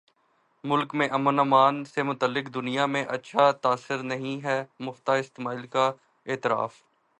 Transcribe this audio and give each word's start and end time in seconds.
ملک 0.63 0.89
میں 0.95 1.07
امن 1.11 1.39
امان 1.39 1.83
سے 1.85 2.03
متعلق 2.03 2.45
دنیا 2.53 2.85
میں 2.85 3.03
اچھا 3.07 3.49
تاثر 3.61 4.03
نہیں 4.03 4.43
ہے 4.43 4.57
مفتاح 4.79 5.17
اسماعیل 5.17 5.65
کا 5.67 5.85
اعتراف 6.25 6.73